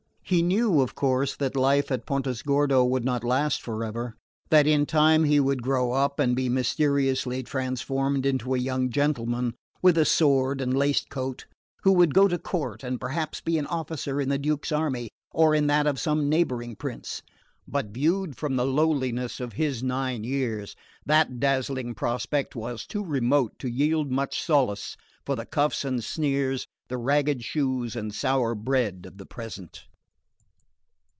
[0.23, 4.15] He knew, of course, that life at Pontesordo would not last for ever
[4.49, 9.55] that in time he would grow up and be mysteriously transformed into a young gentleman
[9.81, 11.47] with a sword and laced coat,
[11.83, 15.53] who would go to court and perhaps be an officer in the Duke's army or
[15.53, 17.21] in that of some neighbouring prince;
[17.67, 23.59] but, viewed from the lowliness of his nine years, that dazzling prospect was too remote
[23.59, 24.95] to yield much solace
[25.25, 29.87] for the cuffs and sneers, the ragged shoes and sour bread of the present.